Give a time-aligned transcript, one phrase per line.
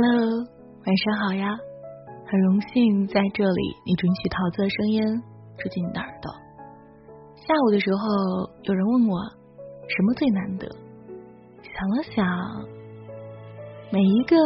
[0.00, 0.46] Hello，
[0.86, 1.58] 晚上好呀！
[2.30, 5.02] 很荣幸在这里，你准许桃子的声音
[5.58, 6.30] 住进你的耳朵。
[7.34, 9.18] 下午的时候，有人问我
[9.88, 10.68] 什么最难得，
[11.64, 12.24] 想了想，
[13.90, 14.36] 每一个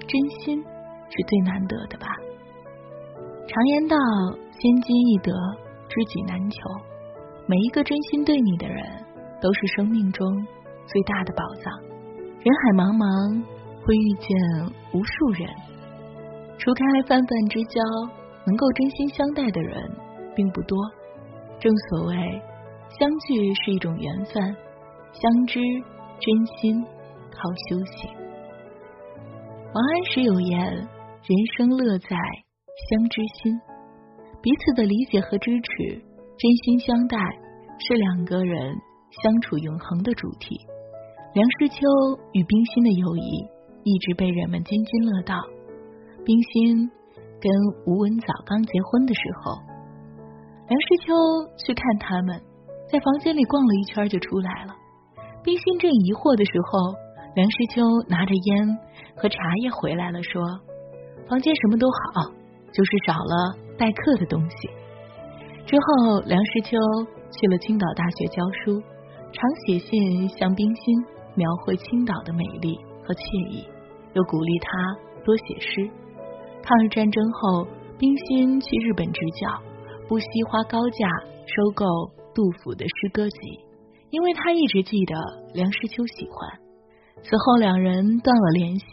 [0.00, 0.62] 真心
[1.08, 2.08] 是最难得的吧。
[3.48, 3.96] 常言道，
[4.60, 5.32] 千金易得，
[5.88, 6.60] 知己难求。
[7.46, 8.84] 每一个真心对你的人，
[9.40, 10.46] 都是生命中
[10.84, 11.72] 最大的宝藏。
[11.80, 13.57] 人海茫茫。
[13.88, 14.36] 会遇见
[14.92, 15.48] 无数人，
[16.58, 17.80] 除开泛泛之交，
[18.44, 19.90] 能够真心相待的人
[20.36, 20.76] 并不多。
[21.58, 22.14] 正所谓，
[22.90, 24.54] 相聚是一种缘分，
[25.14, 25.58] 相知
[26.20, 26.84] 真心
[27.30, 28.10] 靠修行。
[29.72, 30.60] 王安石有言
[31.24, 33.58] ：“人生乐在相知心。”
[34.42, 35.94] 彼此的理解和支持，
[36.36, 37.16] 真心相待，
[37.78, 38.76] 是两个人
[39.22, 40.60] 相处永恒的主题。
[41.32, 41.76] 梁实秋
[42.34, 43.57] 与冰心的友谊。
[43.84, 45.34] 一直被人们津津乐道。
[46.24, 46.90] 冰心
[47.40, 47.50] 跟
[47.86, 49.52] 吴文藻刚结婚的时候，
[50.68, 51.14] 梁实秋
[51.64, 52.40] 去看他们，
[52.90, 54.74] 在房间里逛了一圈就出来了。
[55.42, 56.92] 冰心正疑惑的时候，
[57.34, 58.78] 梁实秋拿着烟
[59.16, 60.42] 和茶叶回来了，说
[61.30, 62.28] ：“房间什么都好，
[62.72, 64.56] 就是少了待客的东西。”
[65.64, 66.76] 之后，梁实秋
[67.30, 68.82] 去了青岛大学教书，
[69.32, 71.04] 常写信向冰心
[71.34, 72.76] 描绘青岛的美丽
[73.08, 73.64] 和惬意。
[74.12, 74.68] 又鼓励他
[75.24, 75.88] 多写诗。
[76.60, 77.64] 抗日战争后，
[77.96, 79.48] 冰心去日本执教，
[80.08, 81.08] 不惜花高价
[81.46, 81.84] 收购
[82.34, 83.38] 杜甫的诗歌集，
[84.10, 85.14] 因为他一直记得
[85.54, 86.60] 梁实秋喜欢。
[87.22, 88.84] 此后两人断了联系，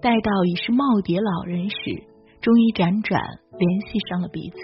[0.00, 2.04] 待到已是耄耋老人时，
[2.40, 3.20] 终于辗转
[3.58, 4.56] 联系上了彼此。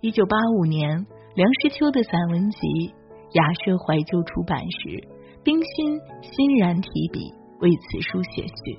[0.00, 2.58] 一九八五年，梁实秋的散文集
[3.32, 5.08] 《雅舍怀旧》出版时，
[5.42, 8.78] 冰心欣然提笔为此书写序。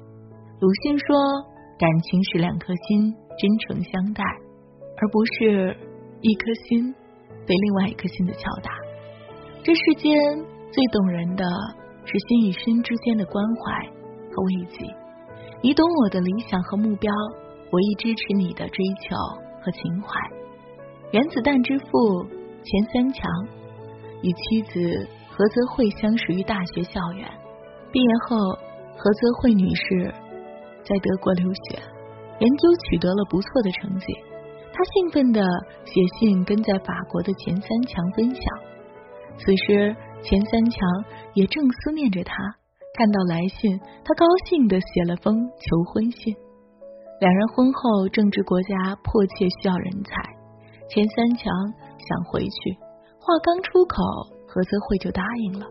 [0.60, 1.16] 鲁迅说
[1.78, 4.24] ：“感情是两颗心真诚相待，
[4.98, 5.78] 而不是
[6.22, 6.94] 一颗心
[7.46, 8.72] 被另外一颗心的敲打。
[9.64, 10.18] 这世间
[10.72, 11.46] 最动人的
[12.06, 13.86] 是心与心之间的关怀
[14.34, 14.86] 和慰藉。
[15.62, 17.14] 你懂我的理想和目标，
[17.72, 19.16] 我亦支持你的追求
[19.62, 20.10] 和情怀。”
[21.14, 22.24] 原子弹之父
[22.64, 23.30] 钱三强
[24.24, 27.30] 与妻子何泽慧相识于大学校园，
[27.92, 28.38] 毕业后，
[29.02, 30.14] 何泽慧女士。
[30.86, 31.82] 在德国留学，
[32.38, 34.06] 研究取得了不错的成绩。
[34.72, 35.42] 她兴奋的
[35.86, 38.44] 写信跟在法国的钱三强分享。
[39.40, 40.80] 此时，钱三强
[41.34, 42.36] 也正思念着她。
[42.94, 46.36] 看到来信，他高兴的写了封求婚信。
[47.22, 50.14] 两人婚后，正值国家迫切需要人才。
[50.90, 51.50] 钱三强
[51.98, 52.78] 想回去，
[53.18, 54.04] 话刚出口，
[54.46, 55.66] 何泽慧就答应了。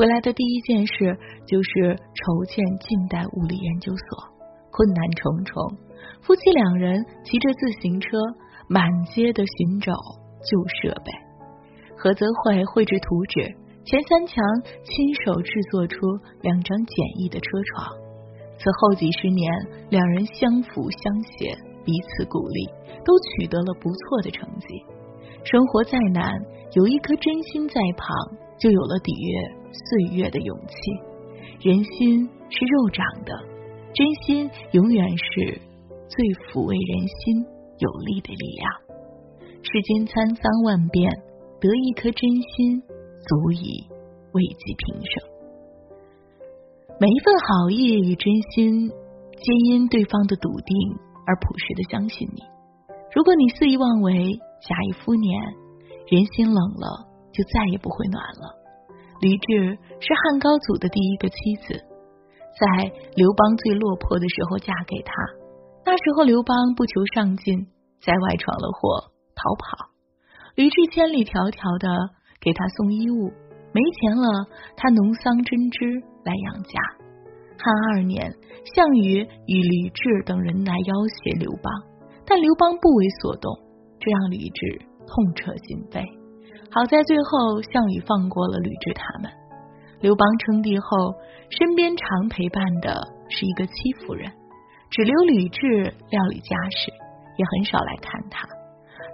[0.00, 4.32] 回来的第一件事就是筹建近代物理研究所。
[4.72, 5.76] 困难重重，
[6.22, 8.08] 夫妻两人骑着自行车
[8.66, 9.92] 满街的寻找
[10.40, 11.12] 旧设备。
[11.98, 13.44] 何泽慧绘制图纸，
[13.84, 14.42] 钱三强
[14.84, 15.98] 亲手制作出
[16.40, 17.92] 两张简易的车床。
[18.56, 19.52] 此后几十年，
[19.90, 21.52] 两人相扶相携，
[21.84, 22.64] 彼此鼓励，
[23.04, 24.66] 都取得了不错的成绩。
[25.44, 26.32] 生活再难，
[26.72, 28.16] 有一颗真心在旁，
[28.58, 30.74] 就有了抵御岁月的勇气。
[31.68, 33.32] 人心是肉长的。
[33.92, 35.60] 真心永远是
[36.08, 37.42] 最抚慰人心
[37.78, 38.70] 有力的力量。
[39.60, 41.10] 世间沧桑万变，
[41.58, 42.80] 得一颗真心
[43.26, 43.84] 足以
[44.30, 45.12] 慰藉平生。
[47.00, 50.72] 每一份好意与真心，皆因对方的笃定
[51.26, 52.40] 而朴实的相信你。
[53.12, 55.34] 如果你肆意妄为，假意敷衍，
[56.14, 58.59] 人心冷了，就再也不会暖了。
[59.20, 61.36] 吕雉是汉高祖的第一个妻
[61.68, 61.76] 子。
[62.60, 65.12] 在刘邦最落魄的时候嫁给他，
[65.84, 67.68] 那时候刘邦不求上进，
[68.02, 69.88] 在外闯了祸逃跑，
[70.56, 71.88] 吕雉千里迢迢的
[72.40, 73.32] 给他送衣物，
[73.72, 74.44] 没钱了，
[74.76, 76.76] 他农桑针织来养家。
[77.56, 78.34] 汉二年，
[78.74, 81.72] 项羽与吕雉等人来要挟刘邦，
[82.26, 83.52] 但刘邦不为所动，
[84.00, 86.19] 这让吕雉痛彻心扉。
[86.72, 89.30] 好在最后项羽放过了吕雉他们。
[90.00, 91.14] 刘邦称帝后，
[91.50, 92.94] 身边常陪伴的
[93.28, 94.30] 是一个戚夫人，
[94.88, 96.92] 只留吕雉料理家事，
[97.36, 98.48] 也很少来看他。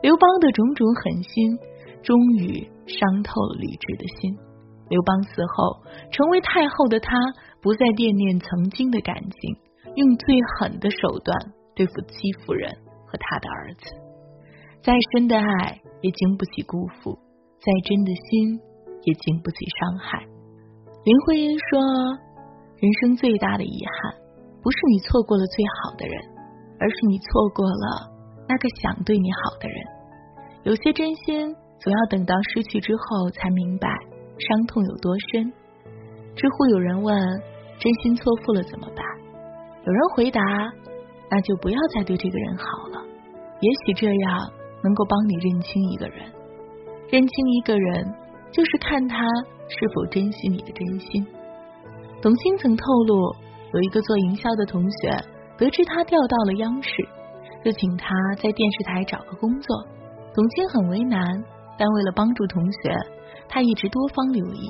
[0.02, 1.58] 刘邦的种种狠心，
[2.04, 4.36] 终于伤透了吕雉的心。
[4.88, 5.80] 刘邦死后，
[6.12, 7.16] 成为太后的他，
[7.60, 9.56] 不再惦念曾经的感情，
[9.96, 11.34] 用最狠的手段
[11.74, 12.70] 对付戚夫人
[13.08, 13.96] 和他的儿子。
[14.84, 17.18] 再深的爱，也经不起辜负；
[17.66, 18.62] 再真的心，
[19.02, 20.22] 也经不起伤害。
[21.02, 21.82] 林徽因说
[22.78, 24.14] ：“人生最大的遗憾，
[24.62, 26.14] 不是你错过了最好的人，
[26.78, 28.06] 而是你错过了
[28.48, 29.76] 那个想对你好的人。
[30.62, 33.88] 有些真心，总要等到失去之后才明白
[34.38, 35.52] 伤痛有多深。
[36.36, 37.18] 知乎有人问：
[37.80, 39.04] 真心错付了怎么办？
[39.84, 40.40] 有人回答：
[41.32, 43.02] 那就不要再对这个人好了。
[43.58, 44.52] 也许这样
[44.84, 46.30] 能够帮你认清一个人。
[47.10, 48.14] 认清一个人，
[48.52, 49.24] 就是看他
[49.68, 51.26] 是否珍惜你的真心。
[52.20, 53.34] 董卿曾透露，
[53.72, 55.10] 有一个做营销的同学，
[55.56, 56.90] 得知他调到了央视，
[57.64, 59.86] 就请他在电视台找个工作。
[60.34, 61.44] 董卿很为难，
[61.78, 62.94] 但为了帮助同学，
[63.48, 64.68] 他一直多方留意。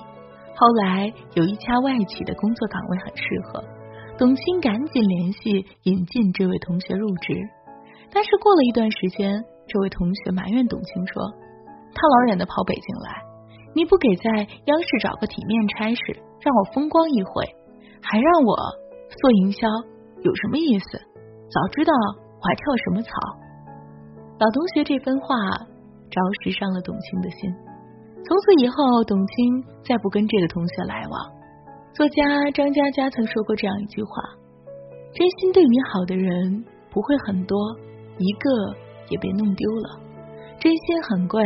[0.55, 3.65] 后来有一家外企的工作岗位很适合，
[4.19, 7.35] 董卿赶紧联系引进这位同学入职。
[8.13, 11.23] 但是过了一段时间，这位同学埋怨董卿说
[11.97, 13.25] ：“他老远的跑北京来。”
[13.75, 16.01] 你不给在央视找个体面差事，
[16.41, 17.45] 让我风光一回，
[18.01, 18.57] 还让我
[19.21, 19.69] 做营销，
[20.23, 20.99] 有什么意思？
[21.53, 23.11] 早知道我还跳什么槽？
[24.41, 25.37] 老同学这番话
[26.09, 27.53] 着实伤了董卿的心。
[28.25, 31.21] 从此以后，董卿再不跟这个同学来往。
[31.93, 34.11] 作家张嘉佳曾说过这样一句话：
[35.13, 37.59] 真心对你好的人不会很多，
[38.17, 38.51] 一个
[39.11, 40.01] 也别弄丢了。
[40.59, 41.43] 真心很贵，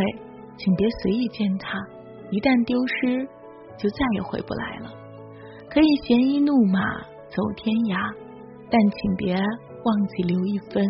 [0.60, 1.72] 请别随意践踏。
[2.30, 3.24] 一旦丢失，
[3.80, 4.92] 就再也回不来了。
[5.70, 6.78] 可以闲衣怒马
[7.32, 7.96] 走天涯，
[8.68, 10.84] 但请别忘记留一分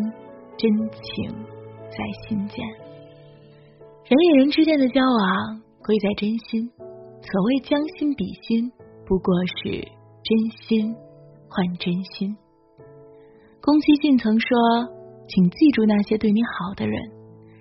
[0.59, 1.31] 真情
[1.87, 1.97] 在
[2.27, 2.59] 心间。
[4.11, 6.69] 人与人之间的交往，贵在真心。
[7.23, 8.73] 所谓将心比心，
[9.07, 9.33] 不过
[9.63, 9.87] 是
[10.25, 10.93] 真心
[11.49, 12.37] 换真心。
[13.61, 14.49] 宫崎骏曾说
[15.29, 17.01] ：“请记住那些对你好的人，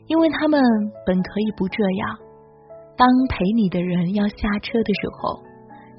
[0.09, 0.59] 因为他们
[1.05, 2.19] 本可以不这样。”
[2.99, 5.39] 当陪你的人要下车的时候，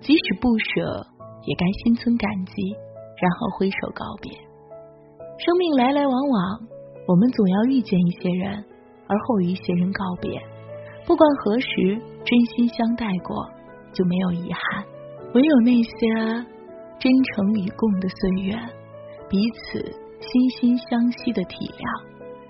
[0.02, 1.06] 即使不舍，
[1.48, 2.52] 也该心存感激，
[3.16, 4.30] 然后挥手告别。
[5.38, 6.60] 生命来来往往，
[7.08, 8.62] 我们总要遇见一些人，
[9.08, 10.38] 而后与一些人告别。
[11.06, 11.66] 不管何时，
[12.22, 13.48] 真心相待过，
[13.94, 14.84] 就没有遗憾。
[15.32, 15.90] 唯有那些
[16.98, 18.58] 真诚与共的岁月，
[19.30, 19.80] 彼此
[20.20, 22.04] 心心相惜的体谅，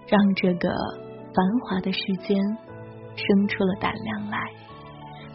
[0.09, 0.69] 让这个
[1.35, 2.37] 繁华的世间。
[3.17, 4.39] 生出了胆量来。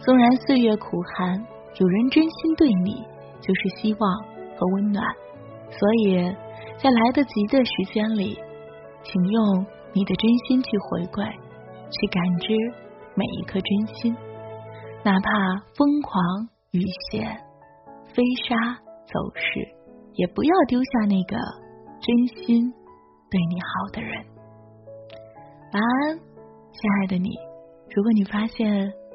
[0.00, 1.38] 纵然岁月苦寒，
[1.78, 3.04] 有人真心对你，
[3.40, 4.18] 就是希望
[4.56, 5.04] 和温暖。
[5.70, 6.16] 所以
[6.78, 8.36] 在来得及的时间里，
[9.04, 11.30] 请用你的真心去回馈，
[11.90, 12.54] 去感知
[13.14, 14.16] 每一颗真心。
[15.04, 15.30] 哪怕
[15.76, 17.20] 疯狂雨雪
[18.14, 18.74] 飞沙
[19.06, 19.60] 走石，
[20.14, 21.36] 也不要丢下那个
[22.00, 22.72] 真心
[23.30, 24.35] 对你好的人。
[25.76, 26.16] 晚安，
[26.72, 27.28] 亲爱的你。
[27.94, 28.66] 如果你发现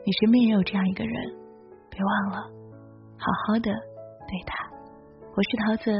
[0.06, 1.16] 你身边也有这样一个人，
[1.90, 2.38] 别忘了
[3.18, 4.70] 好好的对他。
[5.34, 5.92] 我是桃子，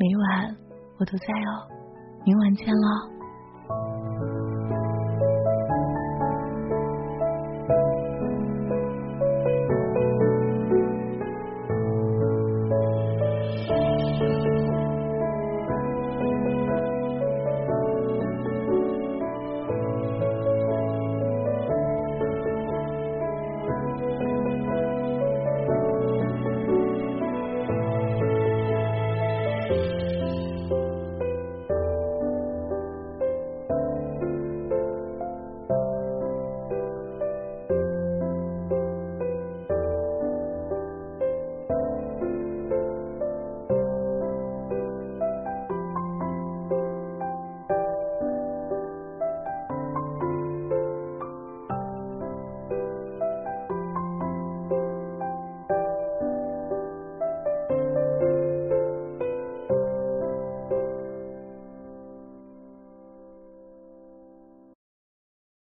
[0.00, 0.56] 每晚
[0.98, 1.70] 我都在哦，
[2.26, 3.19] 明晚见喽。